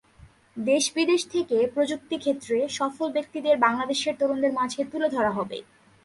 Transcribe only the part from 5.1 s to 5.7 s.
ধরা হবে।